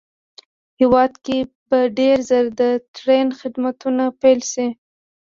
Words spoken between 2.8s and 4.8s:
ټرېن خدمتونه پېل شي